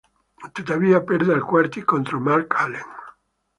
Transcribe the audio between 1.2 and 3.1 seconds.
ai quarti contro Mark Allen.